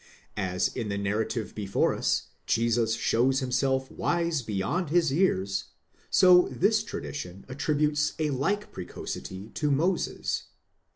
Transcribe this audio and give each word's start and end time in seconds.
As 0.35 0.67
in 0.75 0.89
the 0.89 0.97
narrative 0.97 1.53
before 1.53 1.93
us 1.93 2.29
Jesus 2.47 2.95
shows 2.95 3.39
himself 3.39 3.91
wise 3.91 4.41
beyond 4.41 4.89
his 4.89 5.11
years, 5.11 5.65
so 6.09 6.47
this 6.49 6.83
tradition 6.83 7.45
attributes 7.47 8.13
a 8.17 8.31
like 8.31 8.71
precocity 8.71 9.49
to 9.53 9.69
Moses 9.69 10.45